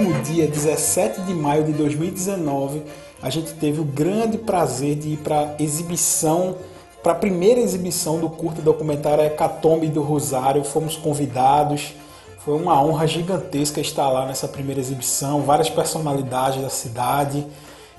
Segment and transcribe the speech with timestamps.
[0.00, 2.82] último dia, 17 de maio de 2019,
[3.22, 6.56] a gente teve o grande prazer de ir para exibição,
[7.02, 10.64] para a primeira exibição do curta documentário Hecatombe do Rosário.
[10.64, 11.94] Fomos convidados,
[12.38, 17.46] foi uma honra gigantesca estar lá nessa primeira exibição, várias personalidades da cidade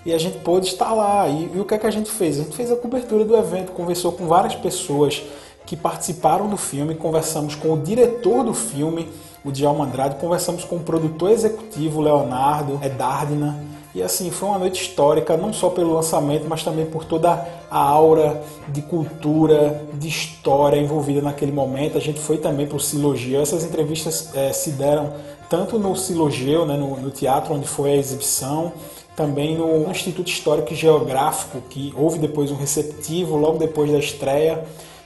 [0.04, 1.28] e a gente pôde estar lá.
[1.28, 2.40] E, e, o que é que a gente fez?
[2.40, 5.22] A gente fez a cobertura do evento, conversou com várias pessoas
[5.68, 9.08] que participaram do filme, conversamos com o diretor do filme,
[9.44, 13.58] o Djalma Andrade, conversamos com o produtor executivo, Leonardo Edardina.
[13.94, 17.80] E assim, foi uma noite histórica, não só pelo lançamento, mas também por toda a
[17.80, 21.98] aura de cultura, de história envolvida naquele momento.
[21.98, 23.42] A gente foi também para o Silogeu.
[23.42, 25.12] Essas entrevistas é, se deram
[25.50, 28.72] tanto no Silogeu, né, no, no teatro onde foi a exibição,
[29.14, 34.64] também no Instituto Histórico e Geográfico, que houve depois um receptivo logo depois da estreia.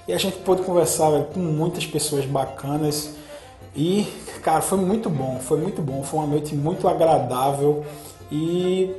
[0.07, 3.15] E a gente pôde conversar velho, com muitas pessoas bacanas.
[3.75, 4.07] E,
[4.41, 6.01] cara, foi muito bom, foi muito bom.
[6.03, 7.83] Foi uma noite muito agradável.
[8.31, 8.91] E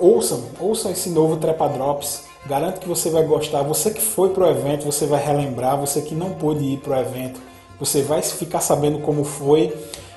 [0.00, 2.24] ouçam, ouçam esse novo Trepa Drops.
[2.46, 3.62] Garanto que você vai gostar.
[3.62, 5.78] Você que foi pro evento, você vai relembrar.
[5.80, 7.40] Você que não pôde ir pro evento,
[7.78, 9.74] você vai ficar sabendo como foi.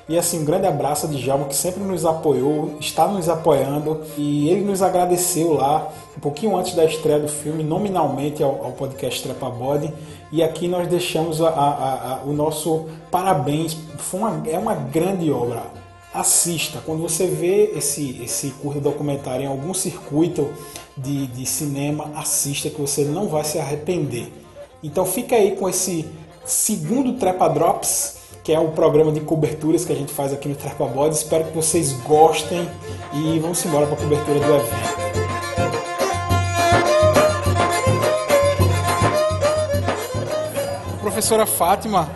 [0.09, 4.01] E assim, um grande abraço a Djalma, que sempre nos apoiou, está nos apoiando.
[4.17, 8.71] E ele nos agradeceu lá, um pouquinho antes da estreia do filme, nominalmente ao, ao
[8.71, 9.91] podcast Trepa Body.
[10.31, 13.77] E aqui nós deixamos a, a, a, o nosso parabéns.
[14.11, 15.63] Uma, é uma grande obra.
[16.13, 16.79] Assista.
[16.85, 20.49] Quando você vê esse, esse curto documentário em algum circuito
[20.97, 24.31] de, de cinema, assista que você não vai se arrepender.
[24.83, 26.05] Então fica aí com esse
[26.45, 28.17] segundo Trepa Drops
[28.47, 31.13] que é um programa de coberturas que a gente faz aqui no Trepa Body.
[31.13, 32.65] Espero que vocês gostem
[33.13, 35.26] e vamos embora para a cobertura do evento.
[41.17, 42.07] Professora Fátima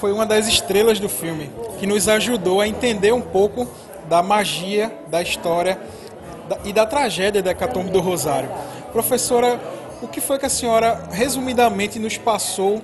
[0.00, 1.48] foi uma das estrelas do filme,
[1.78, 3.68] que nos ajudou a entender um pouco
[4.08, 5.78] da magia, da história
[6.64, 8.50] e da tragédia da Hecatombe do Rosário.
[8.90, 9.60] Professora,
[10.02, 12.82] o que foi que a senhora resumidamente nos passou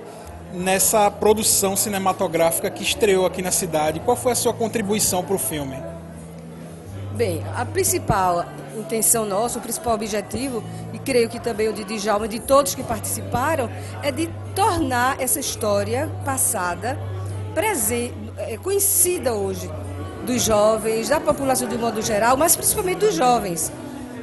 [0.53, 3.99] nessa produção cinematográfica que estreou aqui na cidade.
[3.99, 5.75] Qual foi a sua contribuição para o filme?
[7.13, 8.45] Bem, a principal
[8.79, 12.75] intenção nossa, o principal objetivo, e creio que também o de Djalma e de todos
[12.75, 13.69] que participaram,
[14.01, 16.97] é de tornar essa história passada
[17.53, 19.69] presente, é, conhecida hoje
[20.25, 23.71] dos jovens, da população de modo geral, mas principalmente dos jovens,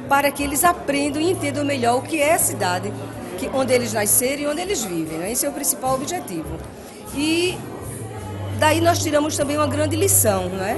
[0.07, 2.93] para que eles aprendam e entendam melhor o que é a cidade,
[3.37, 5.17] que, onde eles nasceram e onde eles vivem.
[5.17, 5.31] Né?
[5.31, 6.57] Esse é o principal objetivo.
[7.15, 7.57] E
[8.59, 10.77] daí nós tiramos também uma grande lição, não é?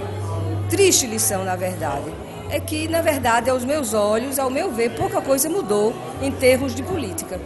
[0.69, 2.26] Triste lição, na verdade.
[2.49, 6.73] É que, na verdade, aos meus olhos, ao meu ver, pouca coisa mudou em termos
[6.73, 7.39] de política.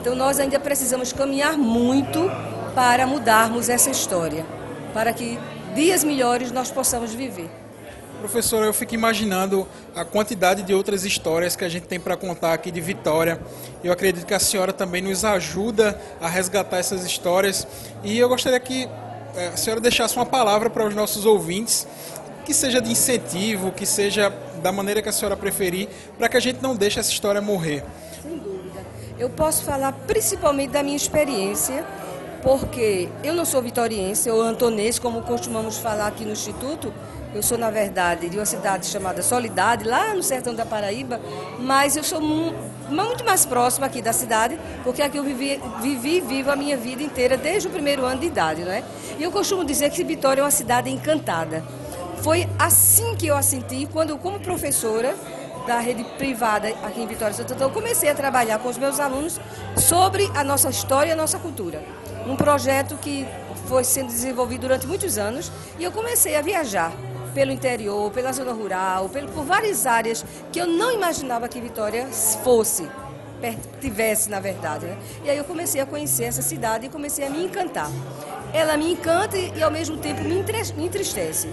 [0.00, 2.30] Então nós ainda precisamos caminhar muito
[2.74, 4.44] para mudarmos essa história,
[4.92, 5.38] para que
[5.74, 7.50] dias melhores nós possamos viver.
[8.20, 12.54] Professora, eu fico imaginando a quantidade de outras histórias que a gente tem para contar
[12.54, 13.40] aqui de Vitória.
[13.84, 17.66] Eu acredito que a senhora também nos ajuda a resgatar essas histórias.
[18.02, 18.88] E eu gostaria que
[19.36, 21.86] eh, a senhora deixasse uma palavra para os nossos ouvintes,
[22.46, 26.40] que seja de incentivo, que seja da maneira que a senhora preferir, para que a
[26.40, 27.84] gente não deixe essa história morrer.
[28.22, 28.86] Sem dúvida.
[29.18, 31.84] Eu posso falar principalmente da minha experiência,
[32.42, 36.94] porque eu não sou vitoriense ou antonense, como costumamos falar aqui no Instituto,
[37.34, 41.20] eu sou, na verdade, de uma cidade chamada Solidade, lá no sertão da Paraíba,
[41.58, 46.50] mas eu sou muito mais próxima aqui da cidade, porque aqui eu vivi, vivi vivo
[46.50, 48.84] a minha vida inteira, desde o primeiro ano de idade, né?
[49.18, 51.64] E eu costumo dizer que Vitória é uma cidade encantada.
[52.26, 55.14] Foi assim que eu a senti quando, como professora
[55.64, 59.38] da rede privada aqui em Vitória Santo Antônio, comecei a trabalhar com os meus alunos
[59.76, 61.80] sobre a nossa história e a nossa cultura.
[62.26, 63.24] Um projeto que
[63.68, 66.92] foi sendo desenvolvido durante muitos anos e eu comecei a viajar
[67.32, 72.08] pelo interior, pela zona rural, pelo, por várias áreas que eu não imaginava que Vitória
[72.42, 72.90] fosse,
[73.80, 74.86] tivesse na verdade.
[74.86, 74.98] Né?
[75.22, 77.88] E aí eu comecei a conhecer essa cidade e comecei a me encantar.
[78.52, 81.48] Ela me encanta e, ao mesmo tempo me entristece.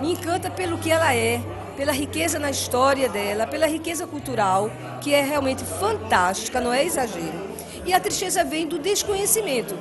[0.00, 1.40] Me encanta pelo que ela é,
[1.76, 7.52] pela riqueza na história dela, pela riqueza cultural, que é realmente fantástica, não é exagero.
[7.84, 9.76] E a tristeza vem do desconhecimento.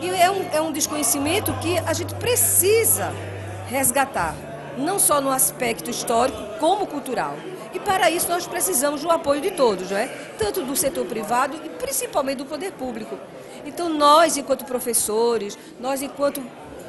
[0.00, 3.12] E é um, é um desconhecimento que a gente precisa
[3.68, 4.34] resgatar
[4.76, 7.34] não só no aspecto histórico, como cultural.
[7.72, 10.06] E para isso nós precisamos do apoio de todos, não é?
[10.38, 13.18] tanto do setor privado e principalmente do poder público.
[13.66, 16.42] Então nós, enquanto professores, nós, enquanto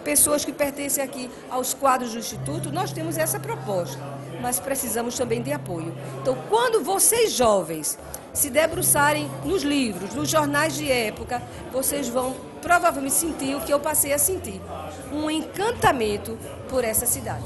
[0.03, 3.99] pessoas que pertencem aqui aos quadros do Instituto, nós temos essa proposta,
[4.41, 5.93] mas precisamos também de apoio.
[6.21, 7.99] Então, quando vocês jovens
[8.33, 11.41] se debruçarem nos livros, nos jornais de época,
[11.73, 14.61] vocês vão provavelmente sentir o que eu passei a sentir:
[15.11, 16.37] um encantamento
[16.69, 17.43] por essa cidade.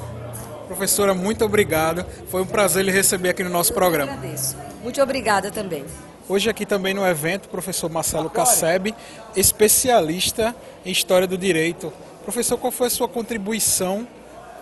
[0.68, 2.06] Professora, muito obrigado.
[2.30, 4.12] Foi um prazer lhe receber aqui no nosso programa.
[4.12, 4.56] Eu agradeço.
[4.84, 5.84] Muito obrigada também.
[6.32, 8.96] Hoje aqui também no evento, o professor Marcelo Casseb,
[9.36, 10.56] especialista
[10.86, 11.92] em História do Direito.
[12.24, 14.08] Professor, qual foi a sua contribuição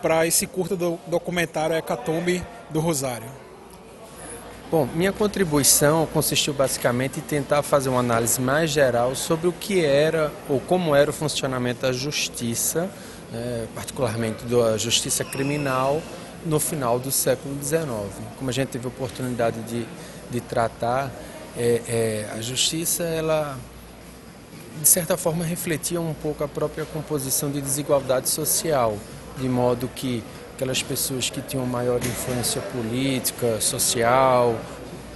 [0.02, 3.28] para esse curto do documentário Hecatombe do Rosário?
[4.72, 9.86] Bom, minha contribuição consistiu basicamente em tentar fazer uma análise mais geral sobre o que
[9.86, 12.90] era ou como era o funcionamento da justiça,
[13.32, 16.02] né, particularmente da justiça criminal,
[16.44, 17.86] no final do século XIX.
[18.40, 19.86] Como a gente teve a oportunidade de,
[20.32, 21.12] de tratar,
[21.58, 23.58] é, é, a justiça, ela,
[24.82, 28.98] de certa forma, refletia um pouco a própria composição de desigualdade social,
[29.38, 30.24] de modo que
[30.56, 34.60] aquelas pessoas que tinham maior influência política, social,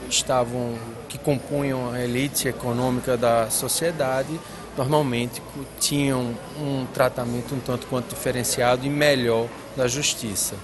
[0.10, 0.78] estavam
[1.10, 4.40] que compunham a elite econômica da sociedade,
[4.78, 5.42] normalmente
[5.80, 10.56] tinham um tratamento um tanto quanto diferenciado e melhor da justiça.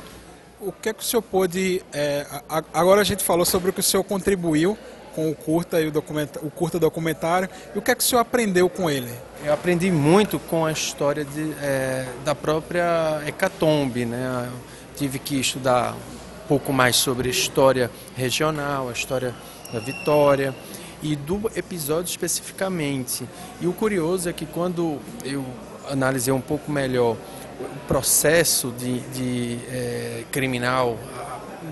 [0.60, 1.82] O que é que o senhor pôde.
[1.94, 2.26] É,
[2.74, 4.78] agora a gente falou sobre o que o senhor contribuiu
[5.20, 5.94] com o curta e o,
[6.42, 7.50] o curta documentário.
[7.76, 9.12] E o que é que o senhor aprendeu com ele?
[9.44, 14.06] Eu aprendi muito com a história de, é, da própria Hecatombe.
[14.06, 14.50] Né?
[14.96, 19.36] Tive que estudar um pouco mais sobre a história regional, a história
[19.74, 20.56] da Vitória
[21.04, 23.28] e do episódio especificamente.
[23.60, 25.46] E o curioso é que quando eu
[25.90, 27.18] analisei um pouco melhor
[27.60, 30.98] o processo de, de é, criminal,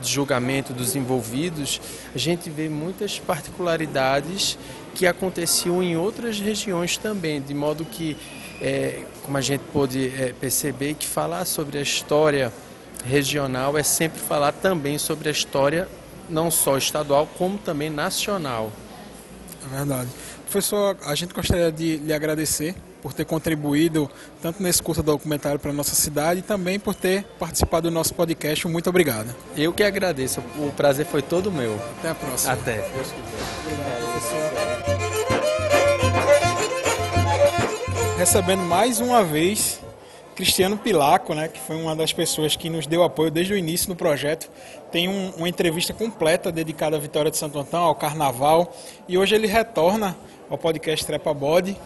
[0.02, 1.82] de julgamento dos envolvidos,
[2.14, 4.58] a gente vê muitas particularidades
[4.94, 8.18] que aconteciam em outras regiões também, de modo que,
[8.62, 12.52] é, como a gente pôde é, perceber, que falar sobre a história
[13.06, 15.88] regional é sempre falar também sobre a história
[16.30, 18.72] não só estadual, como também nacional.
[19.66, 20.10] É verdade.
[20.44, 22.76] Professor, a gente gostaria de lhe agradecer
[23.08, 24.12] por ter contribuído
[24.42, 28.14] tanto nesse curso documentário para a nossa cidade e também por ter participado do nosso
[28.14, 28.68] podcast.
[28.68, 29.34] Muito obrigado.
[29.56, 30.42] Eu que agradeço.
[30.58, 31.80] O prazer foi todo meu.
[32.00, 32.52] Até a próxima.
[32.52, 32.86] Até.
[38.18, 39.80] Recebendo mais uma vez
[40.36, 43.88] Cristiano Pilaco, né, que foi uma das pessoas que nos deu apoio desde o início
[43.88, 44.52] do projeto,
[44.92, 48.76] tem um, uma entrevista completa dedicada à Vitória de Santo Antão, ao Carnaval,
[49.08, 50.18] e hoje ele retorna
[50.50, 51.78] ao podcast Trepa Body,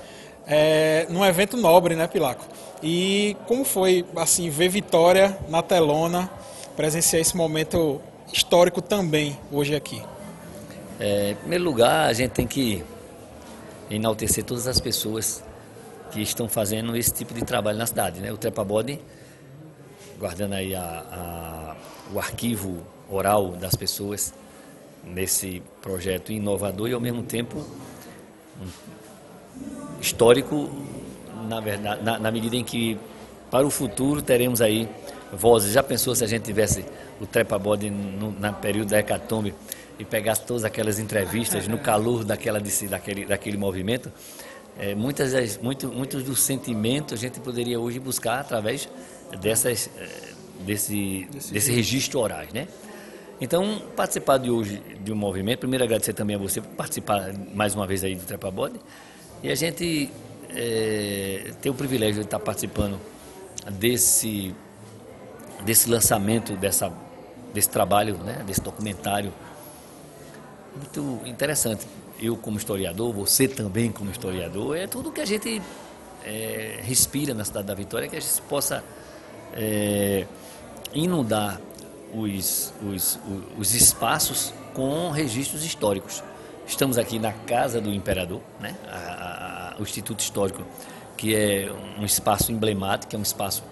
[0.47, 2.45] é, num evento nobre, né, Pilaco?
[2.81, 6.29] E como foi, assim, ver Vitória na telona,
[6.75, 8.01] presenciar esse momento
[8.31, 10.01] histórico também hoje aqui?
[10.99, 12.83] É, em primeiro lugar, a gente tem que
[13.89, 15.43] enaltecer todas as pessoas
[16.11, 18.19] que estão fazendo esse tipo de trabalho na cidade.
[18.19, 18.31] Né?
[18.31, 18.99] O Trepa Body,
[20.19, 21.75] guardando aí a, a,
[22.13, 24.33] o arquivo oral das pessoas
[25.03, 27.65] nesse projeto inovador e ao mesmo tempo
[30.01, 30.69] histórico,
[31.47, 32.97] na, verdade, na, na medida em que
[33.49, 34.89] para o futuro teremos aí
[35.31, 35.73] vozes.
[35.73, 36.83] Já pensou se a gente tivesse
[37.19, 39.53] o Trepa Body no na período da Hecatombe
[39.99, 42.59] e pegasse todas aquelas entrevistas no calor daquela,
[42.89, 44.11] daquele, daquele movimento?
[44.79, 48.89] É, muitas das, muito, muitos dos sentimentos a gente poderia hoje buscar através
[49.39, 50.07] dessas, é,
[50.65, 52.67] desse, desse, desse registro orais, né?
[53.39, 57.73] Então, participar de hoje de um movimento, primeiro agradecer também a você por participar mais
[57.73, 58.79] uma vez aí do Trepa Body,
[59.43, 60.09] e a gente
[60.49, 62.99] é, ter o privilégio de estar participando
[63.71, 64.55] desse,
[65.63, 66.91] desse lançamento, dessa,
[67.53, 69.33] desse trabalho, né, desse documentário
[70.75, 71.85] muito interessante
[72.19, 75.61] eu como historiador, você também como historiador, é tudo que a gente
[76.23, 78.83] é, respira na cidade da Vitória, que a gente possa
[79.53, 80.27] é,
[80.93, 81.59] inundar
[82.13, 83.19] os, os,
[83.57, 86.23] os espaços com registros históricos.
[86.67, 88.75] Estamos aqui na Casa do Imperador, né?
[88.87, 89.20] A,
[89.79, 90.63] o Instituto Histórico,
[91.17, 93.63] que é um espaço emblemático, é um espaço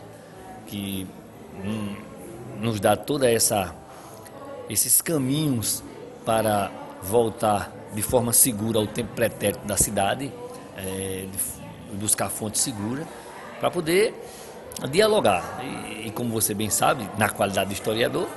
[0.67, 1.07] que
[1.63, 1.95] hum,
[2.59, 3.75] nos dá toda essa
[4.69, 5.83] esses caminhos
[6.23, 10.31] para voltar de forma segura ao tempo pretérito da cidade,
[10.77, 11.25] é,
[11.93, 13.07] buscar fonte segura,
[13.59, 14.13] para poder
[14.91, 15.59] dialogar.
[15.63, 18.27] E, e, como você bem sabe, na qualidade de historiador,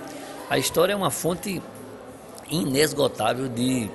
[0.49, 1.63] a história é uma fonte
[2.51, 3.91] inesgotável de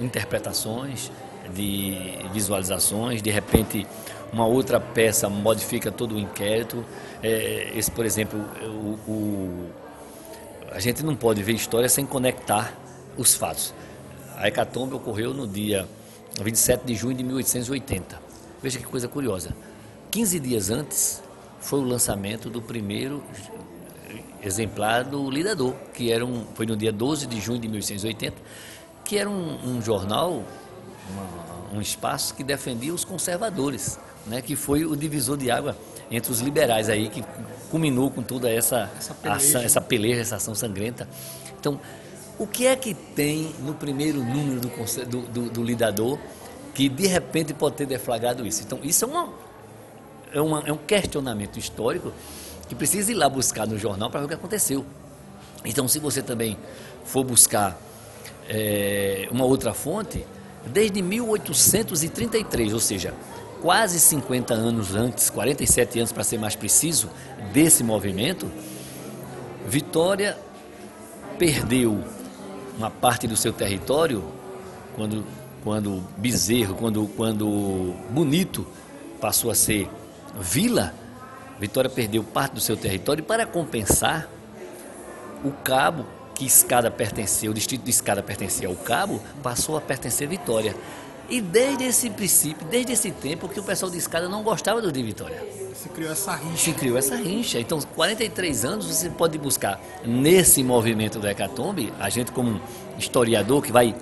[0.00, 1.10] interpretações,
[1.54, 1.96] de
[2.32, 3.86] visualizações, de repente
[4.32, 6.84] uma outra peça modifica todo o inquérito.
[7.22, 9.70] É, esse, por exemplo, o, o,
[10.72, 12.72] a gente não pode ver história sem conectar
[13.16, 13.72] os fatos.
[14.36, 15.88] A hecatombe ocorreu no dia
[16.42, 18.20] 27 de junho de 1880.
[18.62, 19.56] Veja que coisa curiosa.
[20.10, 21.22] 15 dias antes
[21.60, 23.22] foi o lançamento do primeiro
[24.42, 28.36] exemplar do Lidador, que era um, foi no dia 12 de junho de 1880,
[29.04, 30.44] que era um, um jornal,
[31.10, 35.76] uma, um espaço que defendia os conservadores, né, que foi o divisor de água
[36.10, 37.24] entre os liberais aí, que
[37.70, 41.08] culminou com toda essa, essa peleja, ação, essa, peleja, essa ação sangrenta.
[41.58, 41.80] Então,
[42.38, 44.68] o que é que tem no primeiro número do,
[45.06, 46.18] do, do, do lidador
[46.74, 48.62] que de repente pode ter deflagrado isso?
[48.62, 49.28] Então, isso é, uma,
[50.32, 52.12] é, uma, é um questionamento histórico
[52.68, 54.84] que precisa ir lá buscar no jornal para ver o que aconteceu.
[55.64, 56.56] Então, se você também
[57.04, 57.78] for buscar
[58.48, 60.24] é, uma outra fonte,
[60.66, 63.14] desde 1833, ou seja,
[63.60, 67.10] quase 50 anos antes, 47 anos para ser mais preciso,
[67.52, 68.50] desse movimento,
[69.66, 70.38] Vitória
[71.38, 72.04] perdeu
[72.78, 74.24] uma parte do seu território
[74.94, 75.24] quando,
[75.64, 78.66] quando Bezerro, quando, quando Bonito
[79.20, 79.90] passou a ser
[80.38, 80.94] vila,
[81.58, 84.28] Vitória perdeu parte do seu território e para compensar,
[85.44, 90.26] o cabo que Escada pertencia, o distrito de Escada pertencia ao cabo, passou a pertencer
[90.26, 90.76] a Vitória.
[91.28, 94.92] E desde esse princípio, desde esse tempo, que o pessoal de Escada não gostava do
[94.92, 95.42] de Vitória.
[95.74, 96.56] Se criou essa rincha.
[96.56, 97.58] Se criou essa rincha.
[97.58, 102.60] Então, 43 anos você pode buscar nesse movimento do Hecatombe, a gente como
[102.98, 103.94] historiador que vai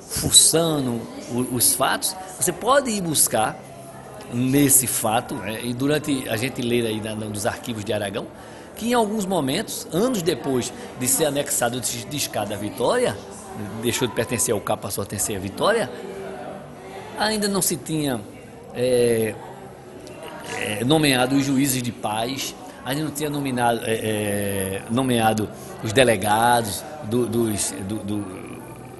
[0.00, 1.00] fuçando
[1.52, 3.58] os fatos, você pode ir buscar
[4.32, 8.26] nesse fato, né, e durante a gente lê aí nos arquivos de Aragão,
[8.76, 13.16] que em alguns momentos, anos depois de ser anexado de Escada à Vitória,
[13.82, 15.90] deixou de pertencer ao CAP, passou a pertencer à Vitória,
[17.18, 18.20] ainda não se tinha
[18.74, 19.34] é,
[20.58, 22.54] é, nomeado os juízes de paz,
[22.84, 25.48] ainda não tinha nominado, é, é nomeado
[25.82, 28.54] os delegados do, dos, do, do,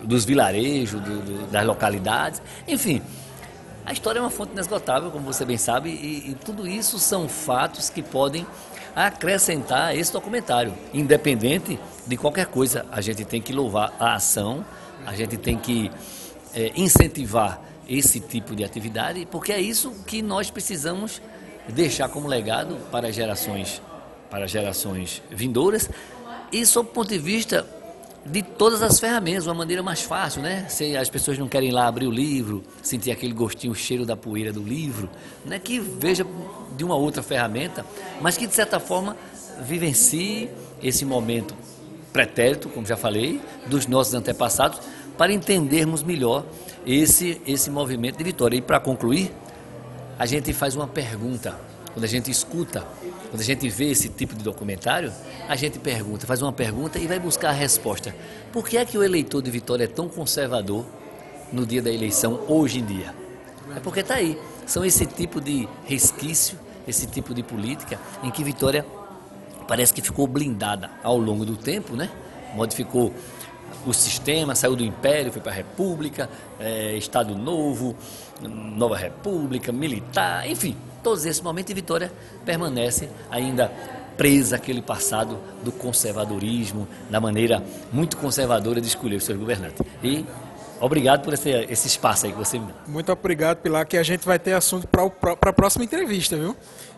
[0.05, 1.01] dos vilarejos,
[1.51, 3.03] das localidades, enfim.
[3.87, 7.29] A história é uma fonte inesgotável, como você bem sabe, e, e tudo isso são
[7.29, 8.47] fatos que podem
[8.95, 10.73] acrescentar esse documentário.
[10.93, 14.65] Independente de qualquer coisa, a gente tem que louvar a ação,
[15.07, 15.91] a gente tem que
[16.55, 21.21] é, incentivar esse tipo de atividade, porque é isso que nós precisamos
[21.69, 23.83] deixar como legado para gerações,
[24.31, 25.91] para gerações vindouras.
[26.53, 27.67] E sob o ponto de vista
[28.27, 30.67] de todas as ferramentas, uma maneira mais fácil, né?
[30.69, 34.07] Se as pessoas não querem ir lá abrir o livro, sentir aquele gostinho, o cheiro
[34.07, 35.11] da poeira do livro,
[35.45, 35.59] né?
[35.59, 36.27] Que veja
[36.77, 37.85] de uma outra ferramenta,
[38.21, 39.17] mas que de certa forma
[39.61, 40.51] vivencie
[40.83, 41.55] esse momento
[42.13, 44.81] pretérito, como já falei, dos nossos antepassados,
[45.19, 46.45] para entendermos melhor
[46.87, 48.57] esse, esse movimento de vitória.
[48.57, 49.33] E para concluir,
[50.19, 51.59] a gente faz uma pergunta.
[51.95, 52.85] Quando a gente escuta,
[53.31, 55.13] quando a gente vê esse tipo de documentário,
[55.49, 58.15] a gente pergunta, faz uma pergunta e vai buscar a resposta.
[58.53, 60.85] Por que é que o eleitor de Vitória é tão conservador
[61.53, 63.15] no dia da eleição hoje em dia?
[63.77, 64.37] É porque está aí.
[64.67, 68.85] São esse tipo de resquício, esse tipo de política em que Vitória
[69.69, 72.11] parece que ficou blindada ao longo do tempo, né?
[72.55, 73.15] Modificou
[73.87, 76.29] o sistema, saiu do Império, foi para a República,
[76.59, 77.95] é, Estado Novo,
[78.43, 82.13] Nova República, Militar, enfim, todos esses momentos e Vitória
[82.45, 83.71] permanece ainda
[84.17, 87.63] presa àquele passado do conservadorismo, da maneira
[87.93, 89.85] muito conservadora de escolher os seus governantes.
[90.03, 90.25] E
[90.81, 92.75] Obrigado por esse, esse espaço aí que você me dá.
[92.87, 96.57] Muito obrigado, Pilar, que a gente vai ter assunto para a próxima entrevista, viu?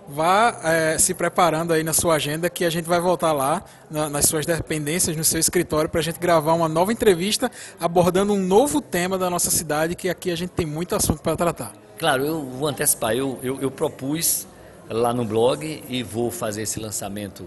[0.08, 4.08] Vá é, se preparando aí na sua agenda que a gente vai voltar lá na,
[4.08, 8.38] nas suas dependências, no seu escritório, para a gente gravar uma nova entrevista abordando um
[8.38, 11.72] novo tema da nossa cidade, que aqui a gente tem muito assunto para tratar.
[11.98, 13.14] Claro, eu vou antecipar.
[13.16, 14.46] Eu, eu, eu propus
[14.88, 17.46] lá no blog e vou fazer esse lançamento,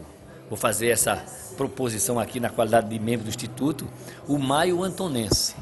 [0.50, 1.24] vou fazer essa
[1.56, 3.88] proposição aqui na qualidade de membro do Instituto,
[4.28, 5.56] o Maio Antonense.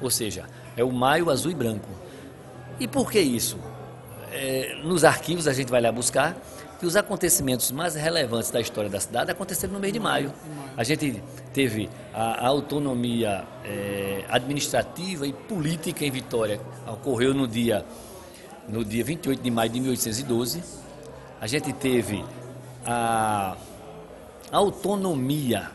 [0.00, 0.44] Ou seja,
[0.76, 1.88] é o maio azul e branco.
[2.78, 3.58] E por que isso?
[4.32, 6.36] É, nos arquivos a gente vai lá buscar
[6.78, 10.32] que os acontecimentos mais relevantes da história da cidade aconteceram no mês de maio.
[10.76, 11.22] A gente
[11.52, 17.84] teve a, autonomia é, administrativa e política em Vitória, ocorreu no dia,
[18.68, 20.62] no dia 28 de maio de 1812.
[21.40, 22.24] A gente teve
[22.84, 23.56] a
[24.50, 25.70] autonomia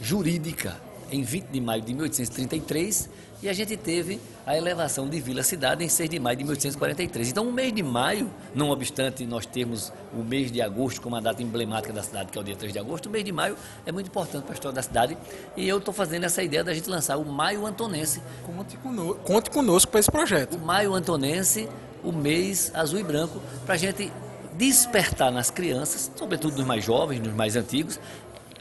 [0.00, 0.76] jurídica
[1.10, 3.10] em 20 de maio de 1833
[3.42, 7.30] e a gente teve a elevação de vila-cidade em 6 de maio de 1843.
[7.30, 11.20] Então, o mês de maio, não obstante nós termos o mês de agosto como a
[11.20, 13.56] data emblemática da cidade, que é o dia 3 de agosto, o mês de maio
[13.86, 15.16] é muito importante para a história da cidade.
[15.56, 18.20] E eu estou fazendo essa ideia da gente lançar o Maio Antonense.
[18.44, 20.56] Conte conosco, conte conosco para esse projeto.
[20.56, 21.68] O Maio Antonense,
[22.04, 24.12] o mês azul e branco, para a gente
[24.56, 27.98] despertar nas crianças, sobretudo nos mais jovens, nos mais antigos,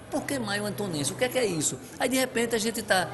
[0.10, 1.12] por que Maio Antonense?
[1.12, 1.78] O que é, que é isso?
[2.00, 3.10] Aí, de repente, a gente está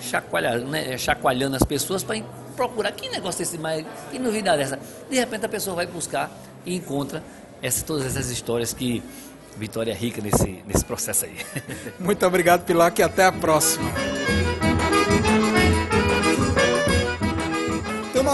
[0.00, 2.20] chacoalhando, né, chacoalhando as pessoas para
[2.54, 4.78] procurar que negócio é esse mais, que novidade é essa.
[5.10, 6.30] De repente a pessoa vai buscar
[6.64, 7.22] e encontra
[7.62, 9.02] essa, todas essas histórias que
[9.56, 11.36] Vitória é rica nesse, nesse processo aí.
[11.98, 13.90] Muito obrigado, Pilar, e até a próxima.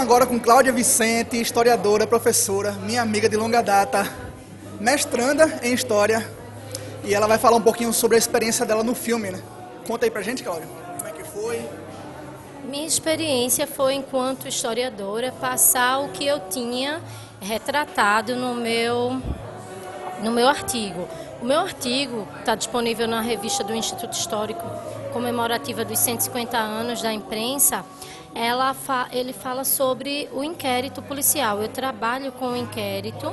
[0.03, 4.05] agora com Cláudia Vicente, historiadora, professora, minha amiga de longa data,
[4.77, 6.29] mestranda em História.
[7.05, 9.41] E ela vai falar um pouquinho sobre a experiência dela no filme, né?
[9.87, 10.82] Conta aí pra gente, Cláudia, que
[11.33, 11.67] foi?
[12.63, 17.01] Minha experiência foi, enquanto historiadora, passar o que eu tinha
[17.41, 19.21] retratado no meu,
[20.21, 21.07] no meu artigo.
[21.41, 24.63] O meu artigo está disponível na revista do Instituto Histórico,
[25.11, 27.83] comemorativa dos 150 anos da imprensa.
[28.33, 31.61] Ela fa ele fala sobre o inquérito policial.
[31.61, 33.31] Eu trabalho com o inquérito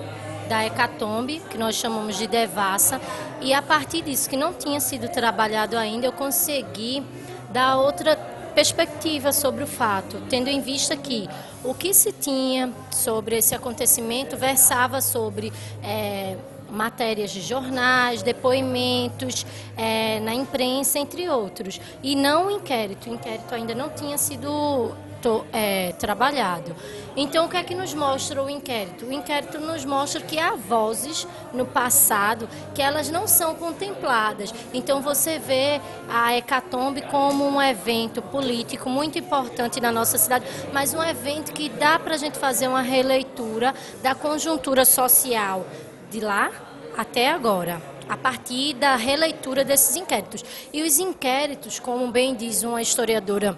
[0.48, 3.00] da Hecatombe, que nós chamamos de Devassa,
[3.40, 7.04] e a partir disso, que não tinha sido trabalhado ainda, eu consegui
[7.50, 8.16] dar outra
[8.54, 11.28] perspectiva sobre o fato, tendo em vista que
[11.64, 15.52] o que se tinha sobre esse acontecimento versava sobre
[15.82, 16.36] é,
[16.70, 23.10] matérias de jornais, depoimentos é, na imprensa, entre outros, e não o inquérito.
[23.10, 26.74] O inquérito ainda não tinha sido to, é, trabalhado.
[27.16, 29.06] Então, o que é que nos mostra o inquérito?
[29.06, 34.54] O inquérito nos mostra que há vozes no passado que elas não são contempladas.
[34.72, 40.94] Então, você vê a Hecatombe como um evento político muito importante na nossa cidade, mas
[40.94, 45.66] um evento que dá para a gente fazer uma releitura da conjuntura social
[46.10, 46.50] de lá
[46.96, 50.44] até agora a partir da releitura desses inquéritos.
[50.72, 53.56] E os inquéritos, como bem diz uma historiadora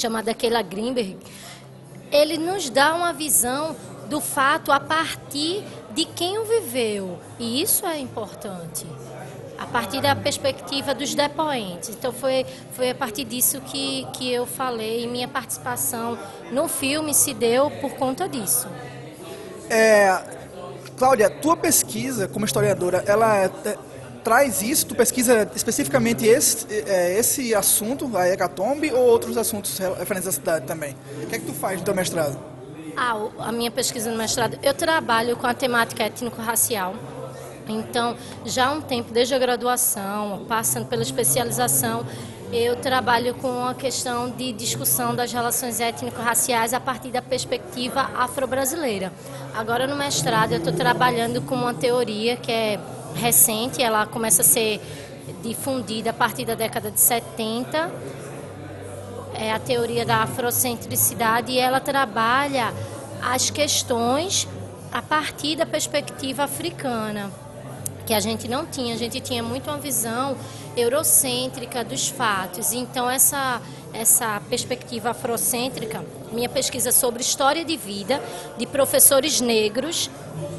[0.00, 1.16] chamada Keila Greenberg,
[2.10, 3.74] ele nos dá uma visão
[4.08, 7.18] do fato a partir de quem o viveu.
[7.38, 8.86] E isso é importante.
[9.58, 11.88] A partir da perspectiva dos depoentes.
[11.88, 15.04] Então, foi, foi a partir disso que, que eu falei.
[15.04, 16.18] E minha participação
[16.52, 18.68] no filme se deu por conta disso.
[19.70, 20.20] É,
[20.96, 23.50] Cláudia, tua pesquisa como historiadora, ela é,
[24.26, 24.86] traz isso?
[24.86, 30.66] Tu pesquisa especificamente esse, é, esse assunto, a hecatombe, ou outros assuntos referentes à cidade
[30.66, 30.96] também?
[31.22, 32.36] O que é que tu faz no teu mestrado?
[32.96, 36.96] Ah, a minha pesquisa no mestrado, eu trabalho com a temática étnico-racial.
[37.68, 42.04] Então, já há um tempo, desde a graduação, passando pela especialização,
[42.52, 49.12] eu trabalho com a questão de discussão das relações étnico-raciais a partir da perspectiva afro-brasileira.
[49.54, 52.80] Agora, no mestrado, eu estou trabalhando com uma teoria que é
[53.16, 54.80] recente, ela começa a ser
[55.42, 57.90] difundida a partir da década de 70.
[59.34, 62.72] É a teoria da afrocentricidade e ela trabalha
[63.22, 64.48] as questões
[64.92, 67.30] a partir da perspectiva africana,
[68.06, 70.36] que a gente não tinha, a gente tinha muito uma visão
[70.76, 72.72] eurocêntrica dos fatos.
[72.72, 73.60] Então essa
[73.92, 78.22] essa perspectiva afrocêntrica, minha pesquisa sobre história de vida
[78.58, 80.10] de professores negros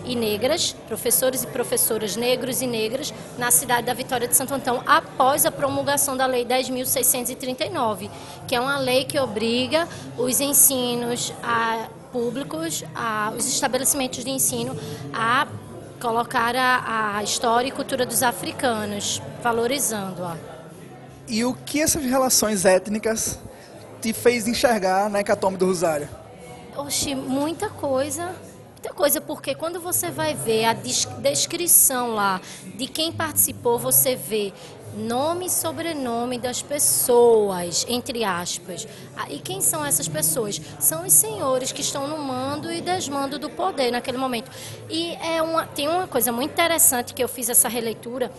[0.07, 4.81] e negras, professores e professoras negros e negras, na cidade da Vitória de Santo Antão,
[4.85, 8.09] após a promulgação da Lei 10.639,
[8.47, 14.75] que é uma lei que obriga os ensinos a, públicos, a, os estabelecimentos de ensino,
[15.13, 15.47] a
[15.99, 20.37] colocar a, a história e cultura dos africanos, valorizando-a.
[21.27, 23.37] E o que essas relações étnicas
[24.01, 26.07] te fez enxergar na Hecatombe do Rosário?
[26.77, 28.33] Oxi, muita coisa.
[28.77, 32.39] Muita coisa, porque quando você vai ver a descrição lá
[32.75, 34.53] de quem participou, você vê
[34.95, 38.87] nome e sobrenome das pessoas, entre aspas.
[39.15, 40.61] Ah, e quem são essas pessoas?
[40.79, 44.51] São os senhores que estão no mando e desmando do poder naquele momento.
[44.87, 48.31] E é uma, tem uma coisa muito interessante que eu fiz essa releitura,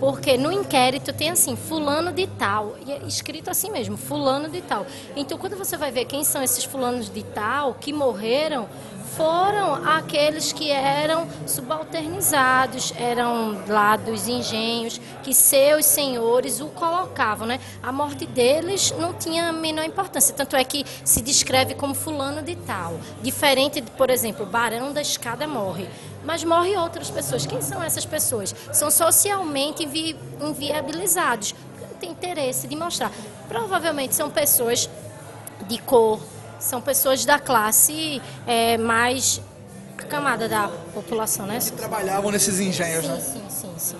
[0.00, 4.60] porque no inquérito tem assim, fulano de tal, e é escrito assim mesmo, fulano de
[4.60, 4.84] tal.
[5.14, 8.68] Então, quando você vai ver quem são esses fulanos de tal que morreram,
[9.16, 17.60] foram aqueles que eram subalternizados, eram lá dos engenhos, que seus senhores o colocavam, né?
[17.82, 22.42] A morte deles não tinha a menor importância, tanto é que se descreve como fulano
[22.42, 22.98] de tal.
[23.22, 25.88] Diferente de, por exemplo, Barão da Escada morre,
[26.24, 27.46] mas morre outras pessoas.
[27.46, 28.54] Quem são essas pessoas?
[28.72, 33.12] São socialmente invi inviabilizados, não tem interesse de mostrar.
[33.48, 34.88] Provavelmente são pessoas
[35.68, 36.20] de cor,
[36.58, 39.40] são pessoas da classe é, mais
[40.08, 41.58] camada da população, né?
[41.58, 43.20] Que trabalhavam nesses engenhos, sim, né?
[43.20, 43.96] Sim, sim, sim.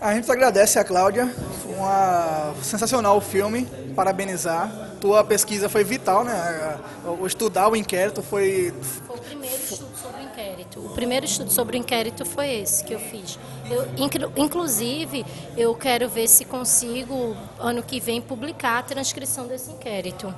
[0.00, 1.30] A gente agradece a Cláudia,
[1.66, 4.88] uma sensacional o filme, parabenizar.
[4.98, 6.78] Tua pesquisa foi vital, né?
[7.20, 8.72] O estudar o inquérito foi.
[9.06, 10.80] Foi o primeiro estudo sobre o inquérito.
[10.80, 13.38] O primeiro estudo sobre o inquérito foi esse que eu fiz.
[13.70, 13.88] Eu,
[14.36, 20.34] inclusive, eu quero ver se consigo, ano que vem, publicar a transcrição desse inquérito.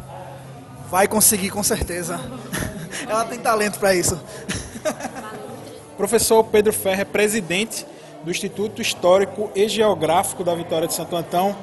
[0.92, 2.20] Vai conseguir, com certeza.
[3.08, 4.20] Ela tem talento para isso.
[5.96, 7.86] Professor Pedro Ferrer, presidente
[8.22, 11.56] do Instituto Histórico e Geográfico da Vitória de Santo Antão.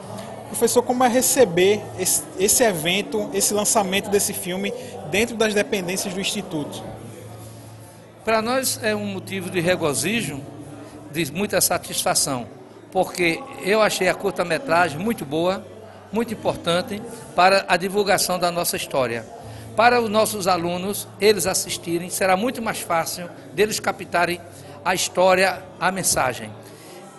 [0.48, 4.74] Professor, como é receber esse, esse evento, esse lançamento desse filme
[5.12, 6.84] dentro das dependências do Instituto?
[8.26, 10.42] Para nós é um motivo de regozijo,
[11.12, 12.48] de muita satisfação,
[12.92, 15.64] porque eu achei a curta-metragem muito boa,
[16.12, 17.02] muito importante
[17.36, 19.26] para a divulgação da nossa história.
[19.76, 24.42] Para os nossos alunos, eles assistirem, será muito mais fácil deles captarem
[24.84, 26.52] a história, a mensagem.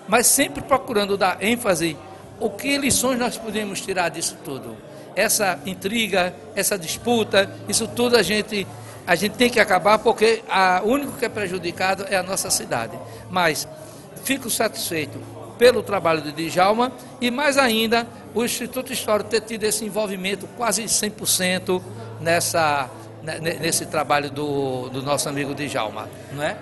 [0.06, 1.96] Mas sempre procurando dar ênfase
[2.38, 4.76] o que lições nós podemos tirar disso tudo.
[5.14, 8.66] Essa intriga, essa disputa, isso tudo a gente
[9.06, 10.42] a gente tem que acabar porque
[10.84, 12.96] o único que é prejudicado é a nossa cidade.
[13.28, 13.66] Mas
[14.22, 15.18] fico satisfeito
[15.60, 20.82] pelo trabalho de Djalma e mais ainda o Instituto Histórico ter tido esse envolvimento quase
[20.84, 21.82] 100%
[22.18, 22.88] nessa,
[23.60, 26.56] nesse trabalho do, do nosso amigo Djalma, não é?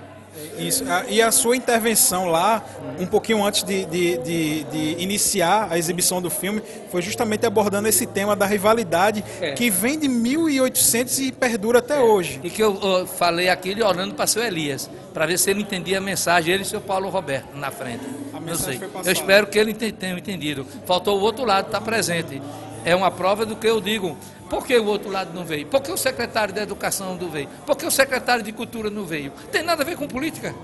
[0.58, 0.84] Isso.
[1.08, 2.64] E a sua intervenção lá,
[2.98, 7.88] um pouquinho antes de, de, de, de, iniciar a exibição do filme, foi justamente abordando
[7.88, 9.52] esse tema da rivalidade é.
[9.52, 12.00] que vem de 1800 e perdura até é.
[12.00, 12.40] hoje.
[12.42, 15.62] E que eu, eu falei aquele orando para o seu Elias, para ver se ele
[15.62, 18.04] entendia a mensagem, ele e o seu Paulo Roberto na frente.
[18.48, 18.80] Não sei.
[19.04, 20.66] Eu espero que ele tenha entendido.
[20.86, 22.40] Faltou o outro lado estar presente.
[22.84, 24.16] É uma prova do que eu digo.
[24.48, 25.66] Por que o outro lado não veio?
[25.66, 27.48] Por que o secretário da Educação não veio?
[27.66, 29.30] Por que o secretário de Cultura não veio?
[29.52, 30.54] Tem nada a ver com política.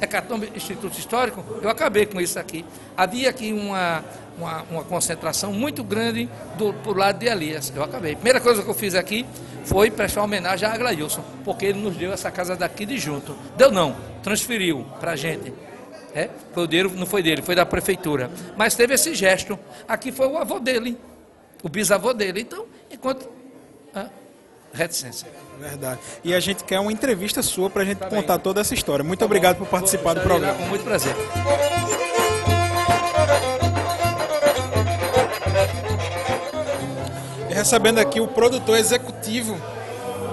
[0.00, 1.42] É cartão Instituto Histórico?
[1.62, 2.64] Eu acabei com isso aqui.
[2.96, 4.04] Havia aqui uma,
[4.38, 7.72] uma, uma concentração muito grande do, por lado de Elias.
[7.74, 8.12] Eu acabei.
[8.12, 9.24] A primeira coisa que eu fiz aqui
[9.64, 13.34] foi prestar homenagem a Aglailson, porque ele nos deu essa casa daqui de junto.
[13.56, 15.52] Deu não, transferiu para a gente.
[16.14, 18.30] É, foi o dinheiro, não foi dele, foi da prefeitura.
[18.56, 19.58] Mas teve esse gesto.
[19.88, 20.96] Aqui foi o avô dele,
[21.62, 22.40] o bisavô dele.
[22.40, 23.28] Então, enquanto.
[23.92, 24.08] Ah,
[24.72, 25.26] reticência.
[25.58, 26.00] Verdade.
[26.22, 28.42] E a gente quer uma entrevista sua para a gente tá contar bem.
[28.42, 29.04] toda essa história.
[29.04, 29.64] Muito tá obrigado bom.
[29.64, 30.54] por participar do programa.
[30.54, 31.14] Com muito prazer.
[37.50, 39.60] E recebendo aqui o produtor executivo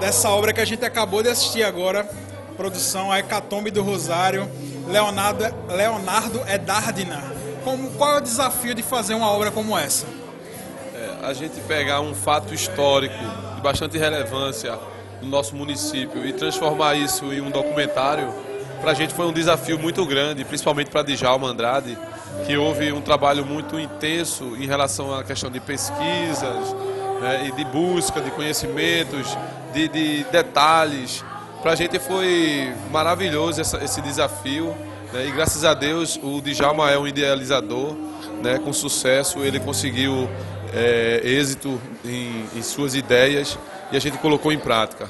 [0.00, 2.08] dessa obra que a gente acabou de assistir agora,
[2.56, 4.48] produção A Hecatombe do Rosário,
[4.86, 7.22] Leonardo, Leonardo Edardina.
[7.64, 10.06] Como, qual é o desafio de fazer uma obra como essa?
[11.22, 13.14] a gente pegar um fato histórico
[13.54, 14.76] de bastante relevância
[15.20, 18.34] no nosso município e transformar isso em um documentário,
[18.80, 21.96] para a gente foi um desafio muito grande, principalmente para Djalma Andrade,
[22.44, 26.74] que houve um trabalho muito intenso em relação à questão de pesquisas
[27.20, 29.38] né, e de busca de conhecimentos,
[29.72, 31.24] de, de detalhes.
[31.62, 34.74] Para a gente foi maravilhoso essa, esse desafio
[35.12, 37.94] né, e graças a Deus o Djalma é um idealizador,
[38.42, 40.28] né, com sucesso ele conseguiu
[40.74, 43.56] é, êxito em, em suas ideias
[43.92, 45.08] e a gente colocou em prática.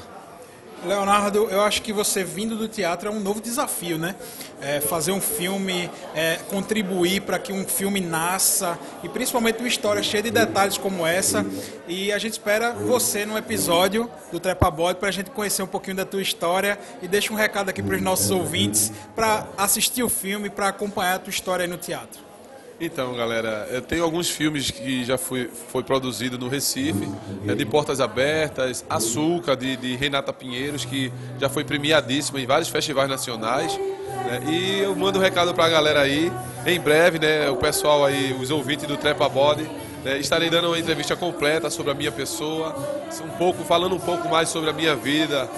[0.85, 4.15] Leonardo, eu acho que você vindo do teatro é um novo desafio, né?
[4.61, 10.03] É fazer um filme, é, contribuir para que um filme nasça e principalmente uma história
[10.03, 11.45] cheia de detalhes como essa.
[11.87, 15.67] E a gente espera você no episódio do Trepa Bode para a gente conhecer um
[15.67, 20.03] pouquinho da tua história e deixa um recado aqui para os nossos ouvintes para assistir
[20.03, 22.32] o filme, para acompanhar a tua história aí no teatro.
[22.79, 27.07] Então, galera, eu tenho alguns filmes que já foi, foi produzido no Recife,
[27.47, 32.69] é de Portas Abertas, Açúcar, de, de Renata Pinheiros, que já foi premiadíssima em vários
[32.69, 33.77] festivais nacionais.
[33.77, 34.43] Né?
[34.49, 36.31] E eu mando um recado para a galera aí,
[36.65, 39.69] em breve, né, o pessoal aí, os ouvintes do Trepa Body,
[40.03, 42.75] né, estarei dando uma entrevista completa sobre a minha pessoa,
[43.23, 45.49] um pouco, falando um pouco mais sobre a minha vida,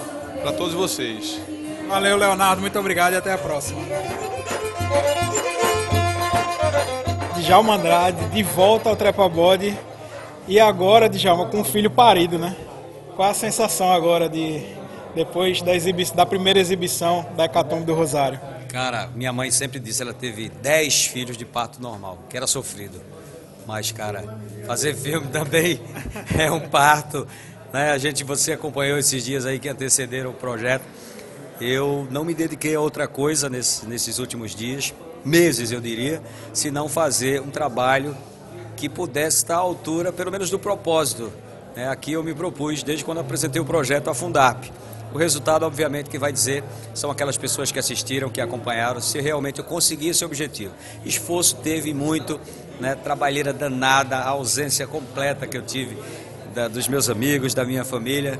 [0.42, 1.40] para todos vocês.
[1.88, 3.80] Valeu, Leonardo, muito obrigado e até a próxima.
[7.46, 9.78] Djalma Andrade, de volta ao Trepa Body.
[10.48, 12.56] E agora, Djalma, com um filho parido, né?
[13.14, 14.66] Qual a sensação agora de
[15.14, 15.70] depois da,
[16.12, 18.40] da primeira exibição da Hecatombe do Rosário?
[18.68, 23.00] Cara, minha mãe sempre disse ela teve 10 filhos de parto normal, que era sofrido.
[23.64, 24.24] Mas, cara,
[24.66, 25.80] fazer filme também
[26.36, 27.28] é um parto.
[27.72, 27.92] Né?
[27.92, 30.82] A gente, você acompanhou esses dias aí que antecederam o projeto.
[31.60, 34.92] Eu não me dediquei a outra coisa nesse, nesses últimos dias
[35.26, 38.16] meses, eu diria, se não fazer um trabalho
[38.76, 41.32] que pudesse estar à altura, pelo menos do propósito.
[41.74, 44.72] É, aqui eu me propus, desde quando apresentei o projeto à Fundap.
[45.12, 46.62] O resultado, obviamente, que vai dizer
[46.94, 50.72] são aquelas pessoas que assistiram, que acompanharam, se realmente eu consegui esse objetivo.
[51.04, 52.40] Esforço teve muito,
[52.80, 55.96] né, trabalheira danada, a ausência completa que eu tive
[56.54, 58.38] da, dos meus amigos, da minha família.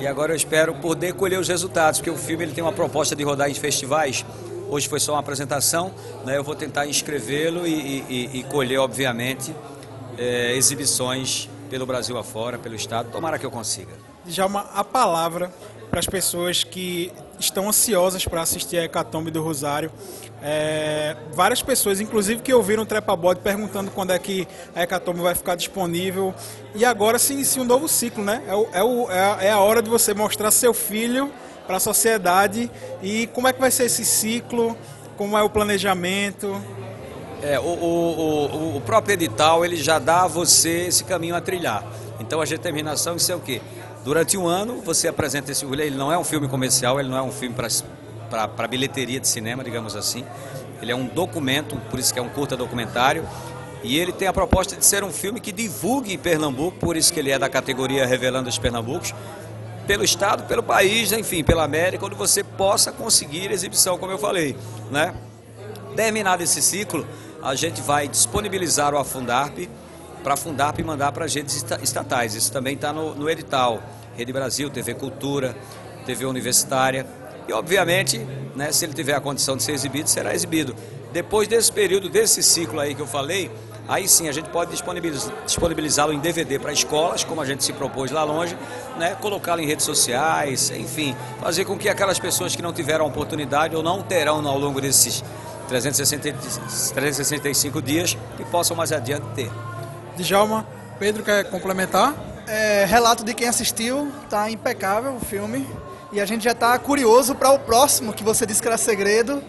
[0.00, 3.16] E agora eu espero poder colher os resultados, porque o filme ele tem uma proposta
[3.16, 4.24] de rodar em festivais
[4.70, 5.92] Hoje foi só uma apresentação,
[6.26, 6.36] né?
[6.36, 9.54] eu vou tentar inscrevê-lo e, e, e, colher, obviamente,
[10.18, 13.10] é, exibições pelo Brasil afora, pelo Estado.
[13.10, 13.92] Tomara que eu consiga.
[14.26, 15.50] Já uma, a palavra
[15.90, 19.90] para as pessoas que estão ansiosas para assistir a Hecatombe do Rosário.
[20.42, 25.20] É, várias pessoas, inclusive que ouviram o Trepa Bode perguntando quando é que a Hecatombe
[25.20, 26.34] vai ficar disponível.
[26.74, 28.42] E agora se inicia um novo ciclo, né?
[28.46, 31.32] É, o, é, é, é a hora de você mostrar seu filho
[31.68, 32.70] para a sociedade
[33.02, 34.74] e como é que vai ser esse ciclo,
[35.18, 36.58] como é o planejamento.
[37.42, 41.84] É, o, o, o, próprio edital ele já dá a você esse caminho a trilhar.
[42.18, 43.60] Então a determinação isso é o quê?
[44.02, 47.22] Durante um ano você apresenta esse ele não é um filme comercial, ele não é
[47.22, 50.24] um filme para bilheteria de cinema, digamos assim.
[50.80, 53.28] Ele é um documento, por isso que é um curta documentário.
[53.82, 57.20] E ele tem a proposta de ser um filme que divulgue Pernambuco, por isso que
[57.20, 59.14] ele é da categoria Revelando os Pernambucos,
[59.88, 64.54] pelo estado, pelo país, enfim, pela América, onde você possa conseguir exibição, como eu falei,
[64.90, 65.14] né?
[65.96, 67.06] Terminado esse ciclo,
[67.42, 69.66] a gente vai disponibilizar o Afundarp
[70.22, 72.34] para a Fundarp mandar para agentes estatais.
[72.34, 73.82] Isso também está no, no edital.
[74.14, 75.56] Rede Brasil, TV Cultura,
[76.04, 77.06] TV Universitária.
[77.48, 78.18] E, obviamente,
[78.54, 80.76] né, se ele tiver a condição de ser exibido, será exibido.
[81.14, 83.50] Depois desse período, desse ciclo aí que eu falei,
[83.88, 84.70] aí sim a gente pode
[85.46, 88.56] disponibilizá-lo em DVD para escolas, como a gente se propôs lá longe,
[88.96, 93.08] né, colocá-lo em redes sociais, enfim, fazer com que aquelas pessoas que não tiveram a
[93.08, 95.24] oportunidade ou não terão ao longo desses
[95.68, 96.32] 360,
[96.94, 99.50] 365 dias e possam mais adiante ter.
[100.16, 100.66] Djalma,
[100.98, 102.14] Pedro quer complementar?
[102.46, 105.66] É, relato de quem assistiu, tá impecável o filme.
[106.10, 109.42] E a gente já está curioso para o próximo, que você disse que era segredo.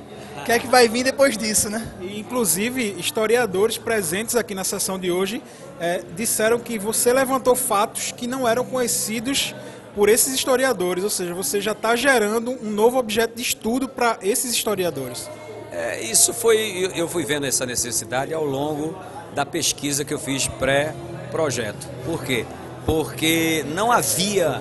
[0.50, 1.88] O que é que vai vir depois disso, né?
[2.02, 5.44] E, inclusive, historiadores presentes aqui na sessão de hoje
[5.80, 9.54] é, disseram que você levantou fatos que não eram conhecidos
[9.94, 14.18] por esses historiadores, ou seja, você já está gerando um novo objeto de estudo para
[14.24, 15.30] esses historiadores.
[15.72, 18.98] É, isso foi, eu fui vendo essa necessidade ao longo
[19.36, 21.88] da pesquisa que eu fiz pré-projeto.
[22.04, 22.44] Por quê?
[22.88, 24.60] Porque não havia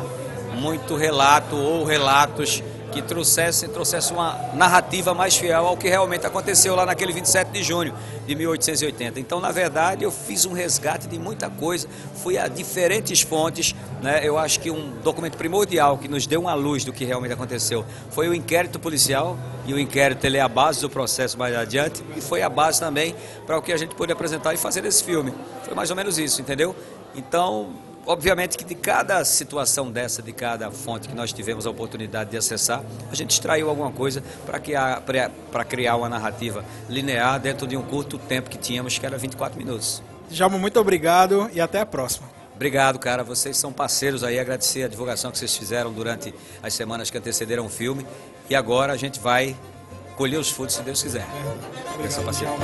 [0.60, 6.74] muito relato ou relatos que trouxessem, trouxessem uma narrativa mais fiel ao que realmente aconteceu
[6.74, 7.94] lá naquele 27 de junho
[8.26, 9.20] de 1880.
[9.20, 11.88] Então, na verdade, eu fiz um resgate de muita coisa,
[12.22, 13.74] fui a diferentes fontes.
[14.02, 14.20] Né?
[14.22, 17.84] Eu acho que um documento primordial que nos deu uma luz do que realmente aconteceu
[18.10, 22.02] foi o inquérito policial, e o inquérito ele é a base do processo mais adiante,
[22.16, 23.14] e foi a base também
[23.46, 25.32] para o que a gente pôde apresentar e fazer esse filme.
[25.62, 26.74] Foi mais ou menos isso, entendeu?
[27.14, 27.70] Então,
[28.08, 32.38] Obviamente que de cada situação dessa, de cada fonte que nós tivemos a oportunidade de
[32.38, 34.58] acessar, a gente extraiu alguma coisa para
[35.62, 40.02] criar, uma narrativa linear dentro de um curto tempo que tínhamos, que era 24 minutos.
[40.30, 42.26] Djalma, muito obrigado e até a próxima.
[42.54, 43.22] Obrigado, cara.
[43.22, 44.38] Vocês são parceiros aí.
[44.38, 48.06] Agradecer a divulgação que vocês fizeram durante as semanas que antecederam o filme.
[48.48, 49.54] E agora a gente vai
[50.16, 51.20] colher os frutos, se Deus quiser.
[51.20, 51.26] É.
[51.94, 52.56] Obrigado, Tranquilo?